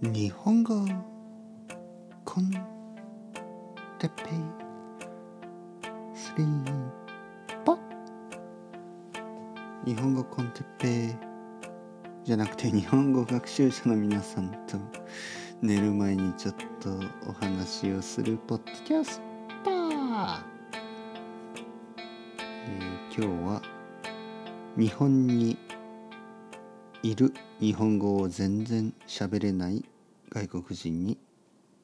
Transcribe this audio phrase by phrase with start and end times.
[0.00, 0.86] 日本語
[2.24, 2.52] コン
[3.98, 4.28] テッペイ
[6.14, 6.92] スリー
[7.64, 7.76] パ
[9.84, 11.16] 日本語コンテッペイ
[12.24, 14.78] じゃなくて日本語学習者の皆さんと
[15.62, 16.90] 寝る前にちょっと
[17.28, 19.20] お話をするポッドキャス
[19.64, 20.58] ト、えー
[23.10, 23.60] 今日は
[24.76, 25.58] 日本に
[27.02, 29.84] いる日本語を全然喋れない
[30.30, 31.16] 外国人に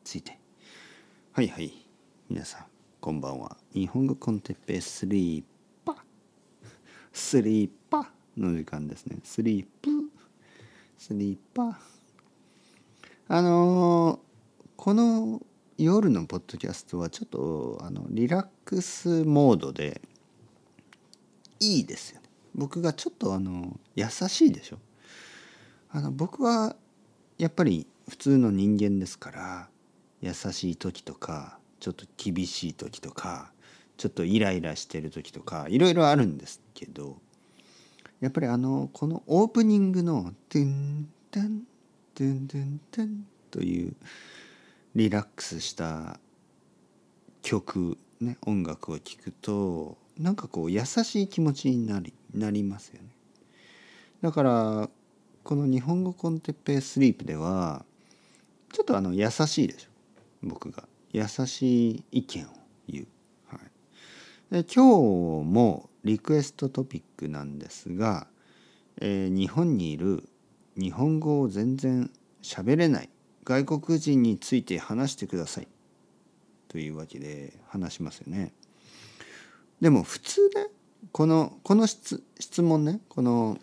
[0.02, 0.38] ついて。
[1.32, 1.72] はいはい。
[2.28, 2.64] 皆さん
[3.00, 3.56] こんばんは。
[3.72, 5.45] 日本語コンテッペスリー
[5.84, 5.96] パ
[7.12, 9.19] スリーパの時間ですね。
[9.22, 9.91] スリープ
[10.98, 11.78] スリーパ
[13.28, 14.24] あのー
[14.77, 15.41] この
[15.78, 20.02] 夜のポッドキャストはちょっとあのリラックスモードで
[21.60, 22.28] いいですよね。
[22.55, 24.78] 僕がちょっとあの優しいでしょ。
[25.95, 26.75] あの僕は
[27.39, 29.69] やっぱり普通の人間ですから
[30.20, 33.53] 優しい時とかちょっと厳しい時とか
[33.97, 37.19] ちょっとイライラしてる時とかいろいろあるんですけど
[38.20, 41.62] やっぱりあのこのオープニングの「トゥンタン
[42.12, 43.95] トゥントゥンタン」という
[44.97, 46.19] リラックスした
[47.42, 53.11] 曲ね音楽を聴くとなんかこう優しい気持ちになりなりますよね。
[54.23, 54.91] だから
[55.45, 57.84] この「日本語コンテッペイスリープ」では
[58.73, 59.89] ちょっとあの優しいでしょ
[60.42, 62.48] 僕が優しい意見を
[62.89, 63.06] 言う。
[63.47, 63.61] はい、
[64.51, 68.27] で今日もリクエストトピックなんですが、
[68.97, 70.28] えー日本にいる
[70.77, 72.11] 日本語を全然
[72.42, 73.11] 喋れない
[73.45, 75.69] 外国人について話してください
[76.69, 78.53] というわけで話しますよね。
[79.81, 80.67] でも普通ね
[81.12, 83.58] このこの質質問ねこの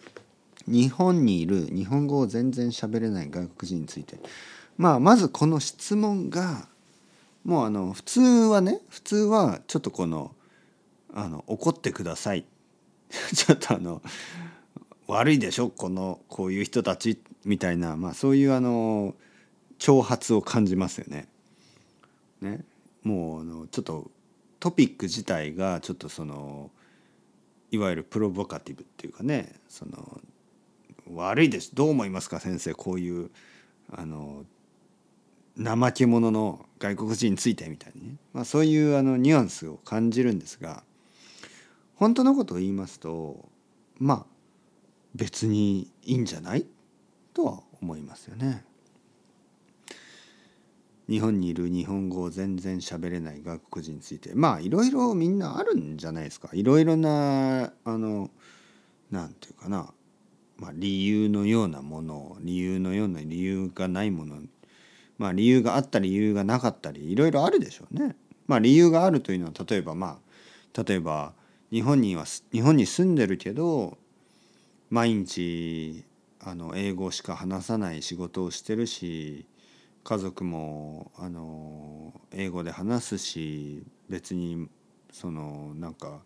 [0.68, 4.20] 日本にいる日本語を全然喋れない外国人について。
[4.78, 6.68] まあまずこの質問が
[7.44, 10.34] もうあの普通はね普通はちょっとこの
[11.14, 12.46] あの怒ってください。
[13.36, 14.02] ちょっとあの
[15.08, 15.70] 悪いでしょ？
[15.70, 19.14] このこういう人たちみたいな、まあ、そういうあの
[19.78, 21.28] 挑発を感じますよね。
[22.40, 22.64] ね？
[23.04, 24.10] もうあのちょっと
[24.60, 26.72] トピック自体がちょっとその
[27.72, 30.22] いわゆるプロボカティブっていうかねその
[31.16, 31.74] 悪いです。
[31.74, 32.40] どう思いますか？
[32.40, 33.30] 先生こういう
[33.92, 34.46] あの
[35.58, 40.84] 怠け者の外国人についてみたいにね、まあ、そういうあのニュアンスを感じるんですが
[41.96, 43.50] 本当のことを言いますと
[44.00, 44.26] まあ
[45.14, 46.66] 別にいいんじゃない？
[47.34, 48.64] とは思いますよね。
[51.10, 56.50] 日本にいる日本語を全然喋れない外国人についてまあいろいろみんなあるんじゃないですか。
[56.54, 58.30] いろいろなあの
[59.10, 59.94] なんていうかな、
[60.62, 64.38] まあ、理由のようなもの理由のような理由がないもの
[65.18, 68.16] まあ理由があった理由がなかったりいろいろあるでしょうね。
[68.46, 70.20] まあ理由があるというのは例えばま
[70.76, 71.34] あ例えば
[71.72, 73.98] 日本には日本に住んでるけど
[74.92, 76.04] 毎日
[76.40, 79.48] あの英語しか話さない仕事をしてるし
[80.04, 84.68] 家族もあの英語で話すし別に
[85.12, 86.20] そのなんか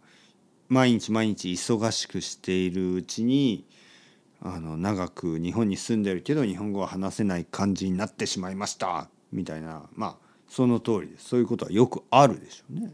[0.68, 3.66] 毎日毎日忙しくしているうちに
[4.48, 9.10] あの長く日本に住んでるけど日本語は話せない感じになってしまいました。
[9.32, 9.90] みたいな。
[9.96, 10.16] まあ
[10.48, 11.30] その通りです。
[11.30, 12.94] そういうことはよくあるでしょうね。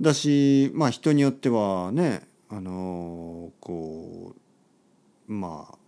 [0.00, 4.36] だしまあ人によってはねあのこ
[5.28, 5.78] うまあ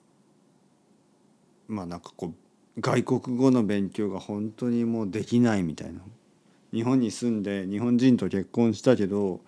[1.69, 2.35] まあなんかこ
[2.77, 6.01] う外国語の勉強が本当にもうできないみたいな。
[6.75, 9.41] 日本に住んで日本人と結婚したけど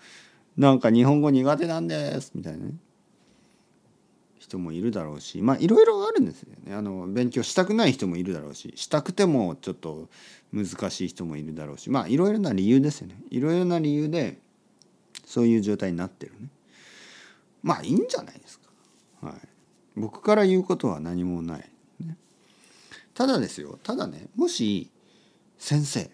[0.56, 2.30] なんか日本語苦手なんです。
[2.32, 2.74] みたいなね。
[4.44, 6.74] 人もいるだろうしまあいろいろあるんですよね。
[6.74, 10.08] あの勉強したくない人もいるだろうししたくてもちょっと
[10.52, 13.16] 難しい人もいるだろうしまあいろいろな理由ですよね。
[13.30, 14.38] いろいろな理由で
[15.24, 16.48] そういう状態になってるね。
[17.62, 18.68] まあいいんじゃないですか、
[19.26, 19.34] はい、
[19.96, 21.70] 僕から言うことは何もない、
[22.00, 22.18] ね、
[23.14, 23.78] ただですよ。
[23.82, 24.90] ただねもし
[25.58, 26.10] 先生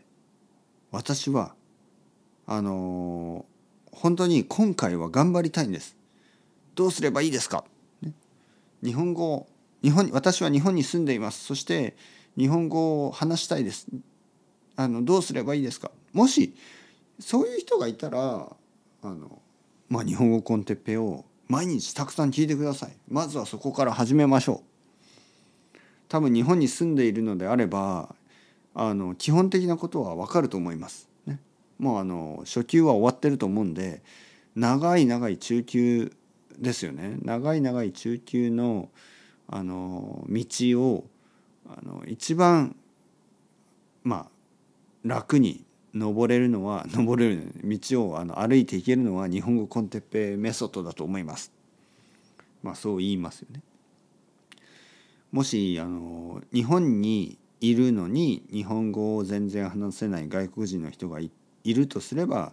[0.93, 1.54] 私は
[2.46, 3.44] あの
[3.90, 5.96] 本当に今回は頑張りたいんです。
[6.76, 7.64] どうすればいいですか、
[8.82, 9.46] 日本語
[9.82, 11.44] 日本私は日本に住んでいます。
[11.44, 11.96] そして
[12.36, 13.86] 日本語を話したいです。
[14.76, 15.90] あのどうすればいいですか？
[16.12, 16.54] もし
[17.18, 18.48] そういう人がいたら
[19.02, 19.40] あの、
[19.88, 22.92] まあ、日本語コンテッペを毎日たくさん聞いてください。
[23.08, 24.62] まずはそこから始めましょ
[25.74, 25.78] う。
[26.08, 28.14] 多分日本に住んでいるのであれば
[28.74, 31.08] あの基本的なことは分かると思います。
[31.26, 31.40] ね、
[31.78, 34.02] もうあの初級は終わってると思うんで
[34.54, 36.12] 長い長い中級
[36.60, 38.88] ですよね長い長い中級の
[39.48, 40.44] あの道
[40.80, 41.06] を
[41.66, 42.76] あの一番
[44.04, 44.30] まあ
[45.04, 51.52] 楽に登れるのは 登れる道をあの歩いていけるのは日本語コンテッペメソッドだと思います。
[52.62, 53.62] まあそう言いますよね。
[55.32, 61.30] もしあの日本にいるのに日本語を全然話せない外国人の人がい
[61.64, 62.52] るとすれば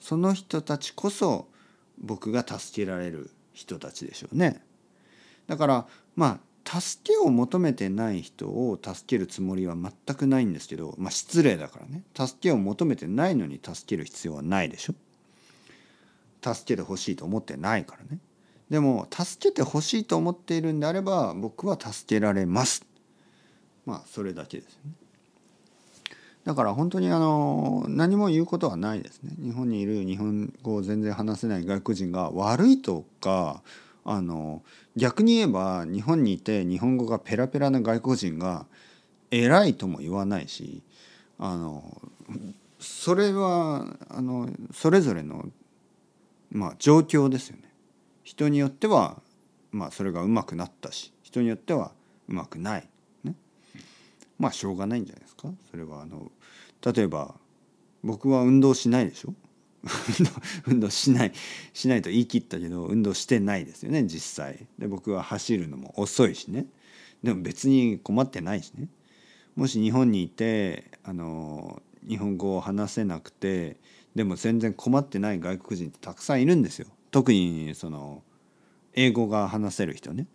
[0.00, 1.48] その人たちこそ
[1.98, 4.62] 僕が助けられる人たちでしょうね。
[5.46, 14.94] だからまあ助けを求めてない人を助けるつもりは全くないんですけど、まあ、失礼だからね助けを求めてないのに助ける必要はないでしょ。
[16.44, 18.18] 助けてほしいと思ってないからね。
[18.70, 22.86] でも助けてほしいと思っているんであれば僕は助けられます。
[23.84, 24.92] まあそれだけですね。
[26.44, 29.32] だから本当にあの何も言うことはないですね。
[29.38, 33.62] 日本にいる日本語を全然話せない外国人が悪いとか
[34.04, 34.62] あの
[34.96, 38.66] 逆に言えば日本にいて日本語がペラペラな外国人が
[39.30, 40.82] 偉いとも言わないし
[41.38, 42.02] あの
[42.80, 45.48] それはあのそれぞれの、
[46.50, 47.72] まあ、状況ですよね。
[48.24, 49.20] 人によっては、
[49.70, 51.92] まあ、それがうまくなったし人によっては
[52.28, 52.88] うまくない。
[54.42, 55.48] まあしょうがないんじゃないですか？
[55.70, 56.32] それはあの
[56.92, 57.36] 例えば
[58.02, 59.34] 僕は運動しないでしょ？
[60.66, 61.32] 運動しない
[61.72, 64.66] しないと言い切ったけど運動してないですよね実際。
[64.78, 66.66] で僕は走るのも遅いしね。
[67.22, 68.88] でも別に困ってないしね。
[69.54, 73.76] もし日本にいてあの日本語を話せなくて
[74.16, 76.88] でも全然困ってない外国人ってたくさんいるんですよ。
[77.12, 78.22] 特にその
[78.94, 80.26] 英語が話せる人ね。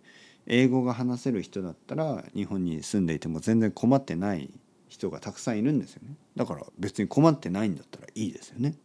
[0.47, 4.49] 英語が話せる人だったら日本に住んでいても全然困ってない
[4.87, 6.15] 人がたくさんいるんですよね。
[6.35, 8.75] だから別に困ってないんだったらいいですよね。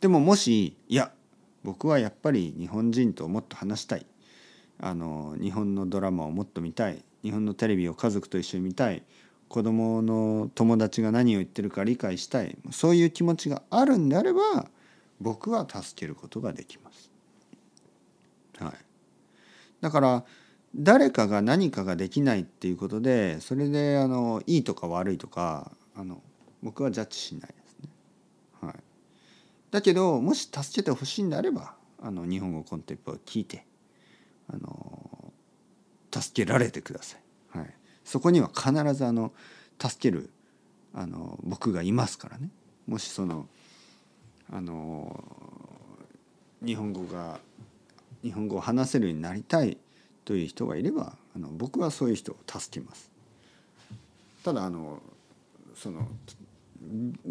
[0.00, 1.12] でももしいや
[1.62, 4.06] 僕はやっぱり日本人ともっと話したい。
[4.78, 7.04] あの日本のドラマをもっと見たい。
[7.22, 9.02] 日本のテレビを家族と一緒に見たい。
[9.48, 12.56] 子供の友達が何を言ってるか理解したい。
[12.70, 14.40] そういう気持ちがあるんであれば
[15.20, 17.10] 僕は助けることができます。
[18.58, 18.74] はい、
[19.80, 20.24] だから
[20.74, 26.22] 誰かが何かができないっていうことでそれであのいいとか悪いとかあの
[26.62, 27.90] 僕はジャッジしないですね。
[28.60, 28.74] はい、
[29.70, 33.66] だけどもし助けてほしいんであればあの日本語コンテンポを聞いて
[34.48, 35.32] あの
[36.10, 37.16] 助けられてくださ
[37.54, 37.58] い。
[37.58, 37.74] はい、
[38.04, 39.32] そこには必ずあの
[39.78, 40.30] 助ける
[40.94, 42.50] あの僕がいますからね。
[42.86, 43.46] もしその
[44.50, 45.22] あの
[46.64, 47.40] 日本語が
[48.22, 49.76] 日本語を話せるようになりたい
[50.24, 53.10] という人がいればあの僕はそういう人を助けます。
[54.44, 55.00] ただあの
[55.74, 56.08] その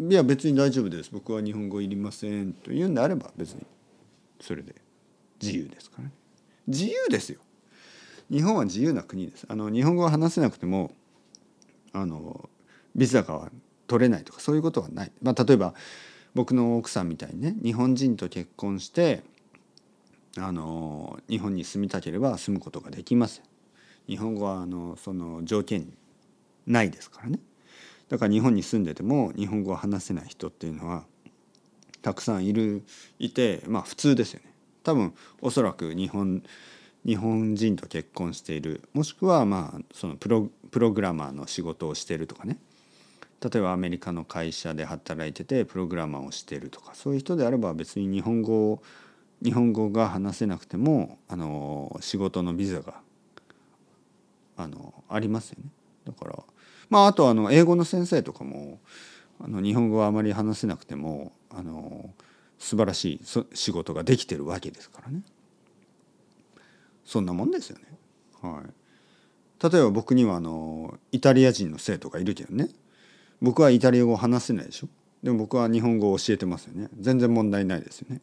[0.08, 1.10] いや別に大丈夫です。
[1.12, 3.66] 僕は日本語いりませんというんであれば別に
[4.40, 4.74] それで
[5.40, 6.12] 自由ですからね。
[6.66, 7.40] 自由ですよ。
[8.30, 9.46] 日本は自由な国です。
[9.48, 10.92] あの日本語を話せなくても
[11.92, 12.48] あの
[12.94, 13.50] ビザが
[13.86, 15.74] 取れないとかそういうことはない、まあ、例えば
[16.34, 19.22] 僕の奥さんみたいにね日本人と結婚して
[20.38, 23.42] あの日本に住みたければ住むことができます
[24.06, 25.92] 日本語はあのその条件
[26.66, 27.38] ないですからね。
[28.08, 31.04] だから日本に住んでても日本語を話せない人っていうのは
[32.02, 32.82] たくさんいる
[33.18, 34.52] いてまあ普通ですよね。
[34.82, 36.42] 多分おそらく日本
[37.06, 42.58] 日本人と結婚しているもしくはまあそのプロプログラマーの仕事をしているとかね。
[43.40, 48.82] 例えばアメリカの会社で働いててプログラマーをしているとかそういう人であれば別に日本語を
[49.42, 53.00] 日本語が話せなくてもあの仕事のビザが
[54.56, 55.70] あのありますよね。
[56.06, 56.38] だから
[56.90, 58.80] まああとあの英語の先生とかも
[59.40, 62.10] あの日本語はあまり話せなくてもあの
[62.58, 63.20] 素晴らしい
[63.54, 65.22] 仕事ができてるわけですからね。
[67.04, 67.84] そんなもんですよね。
[68.42, 72.68] はい、例えば僕にはあのイタリア人の生徒がいるけどね
[73.40, 74.88] 僕はイタリア語を話せないでしょ
[75.22, 78.20] でも僕は日本語を教えてますよね全然問題ないですよね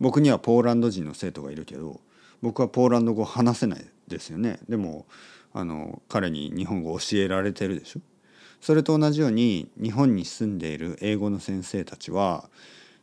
[0.00, 2.00] 僕にはポーランド人の生徒がいるけど
[2.40, 5.06] 僕はポーランド語を話せないですよねでも
[5.52, 8.00] あの彼に日本語を教えられてるでしょ
[8.60, 12.48] それと同じように日本に住んでいる英語の先生たちは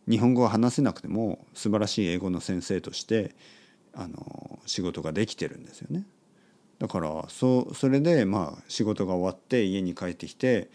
[0.09, 3.36] 日本語を話せなくても素晴らしい英語の先生として
[3.93, 6.05] あの仕事ができてるんですよね。
[6.79, 10.69] だからそそれでまあ仕事が終わって家に帰ってきて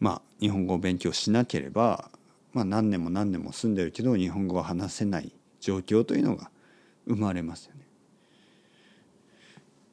[0.00, 2.10] まあ、日本語を勉強しなければ、
[2.52, 6.50] まあ、何年も何年も住んでるけど日本語を話せない状況というのが
[7.06, 7.80] 生まれますよね。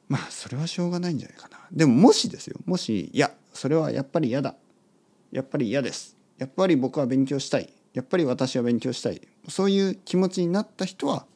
[0.08, 1.58] まあそれはしょうがないんじゃないかな。
[1.70, 4.54] でももしですよもしいやそれはやっぱり嫌だ
[5.30, 11.26] やっぱり嫌ですやっぱり僕は勉強したいやっぱり私は勉強したいそういう気持ちになった人は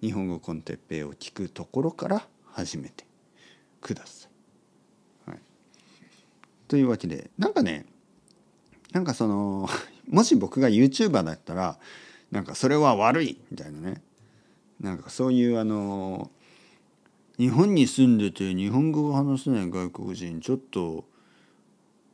[0.00, 3.04] 日本語コンテッペイを聞くところから始めて
[3.80, 4.28] くださ
[5.26, 5.30] い。
[5.30, 5.40] はい
[6.66, 7.86] というわけでなんかね
[8.92, 9.68] なんかその
[10.08, 11.78] もし僕が YouTuber だったら
[12.30, 14.02] なんかそれは悪いみたいなね。
[14.80, 16.30] なんかそういうあの
[17.36, 21.04] 日本に住んでて日本語を話せない外国人ちょっと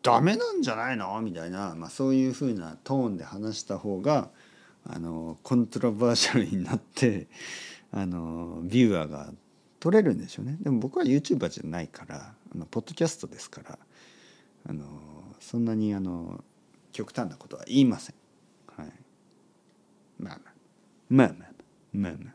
[0.02, 1.20] ダメなんじゃないの？
[1.20, 4.30] みたいな、まあ、そういうふうなトーンで話した方が
[4.86, 7.26] あのコントラバーシャルになって
[7.90, 9.32] あのビューアーが
[9.80, 10.56] 取れるんでしょうね。
[10.60, 13.78] でも僕は YouTuber じゃないからあのポッドキャストですから
[14.68, 14.84] あの
[15.40, 16.44] そんなにあの
[16.92, 18.14] 極端なことは言いません。
[20.24, 20.54] まあまあ。
[21.10, 21.48] まあまあ。
[21.92, 22.34] まあまあ。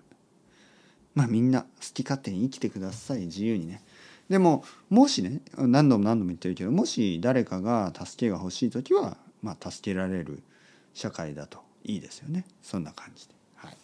[1.15, 3.21] まあみんな好き勝手に生きてください。
[3.21, 3.83] 自由にね。
[4.29, 10.43] でももしね何度も何度も言ってるけどもし誰かが助けが欲しい時は、まあ、助けられる
[10.93, 12.45] 社会だといいですよね。
[12.61, 13.33] そんな感じで。
[13.55, 13.77] はい、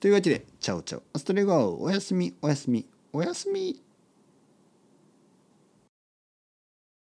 [0.00, 3.87] というわけで Ciao ciao。Hasta luego おやすみおやすみおやすみ。